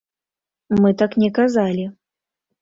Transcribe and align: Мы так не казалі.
Мы 0.81 0.91
так 1.01 1.11
не 1.25 1.29
казалі. 1.39 1.85